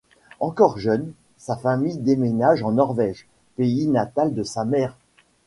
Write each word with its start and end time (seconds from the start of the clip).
Encore 0.39 0.79
jeune, 0.79 1.11
sa 1.37 1.55
famille 1.57 1.99
déménage 1.99 2.63
en 2.63 2.71
Norvège, 2.71 3.27
pays 3.55 3.85
natal 3.87 4.33
de 4.33 4.41
sa 4.41 4.65
mère. 4.65 4.97